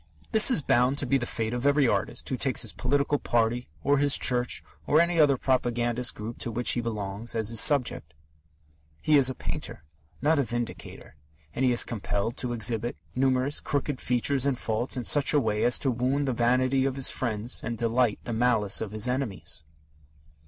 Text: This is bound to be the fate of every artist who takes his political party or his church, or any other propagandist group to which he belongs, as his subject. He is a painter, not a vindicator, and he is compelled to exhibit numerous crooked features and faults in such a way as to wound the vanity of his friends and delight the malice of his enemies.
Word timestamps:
This 0.31 0.49
is 0.49 0.63
bound 0.63 0.97
to 0.97 1.05
be 1.05 1.19
the 1.19 1.27
fate 1.27 1.53
of 1.53 1.67
every 1.67 1.87
artist 1.87 2.27
who 2.27 2.35
takes 2.35 2.63
his 2.63 2.73
political 2.73 3.19
party 3.19 3.67
or 3.83 3.99
his 3.99 4.17
church, 4.17 4.63
or 4.87 4.99
any 4.99 5.19
other 5.19 5.37
propagandist 5.37 6.15
group 6.15 6.39
to 6.39 6.49
which 6.51 6.71
he 6.71 6.81
belongs, 6.81 7.35
as 7.35 7.49
his 7.49 7.59
subject. 7.59 8.15
He 8.99 9.15
is 9.15 9.29
a 9.29 9.35
painter, 9.35 9.83
not 10.19 10.39
a 10.39 10.43
vindicator, 10.43 11.17
and 11.53 11.63
he 11.63 11.71
is 11.71 11.83
compelled 11.83 12.35
to 12.37 12.51
exhibit 12.51 12.97
numerous 13.13 13.59
crooked 13.59 14.01
features 14.01 14.47
and 14.47 14.57
faults 14.57 14.97
in 14.97 15.03
such 15.05 15.35
a 15.35 15.39
way 15.39 15.63
as 15.63 15.77
to 15.77 15.91
wound 15.91 16.27
the 16.27 16.33
vanity 16.33 16.83
of 16.83 16.95
his 16.95 17.11
friends 17.11 17.63
and 17.63 17.77
delight 17.77 18.17
the 18.23 18.33
malice 18.33 18.81
of 18.81 18.89
his 18.93 19.07
enemies. 19.07 19.63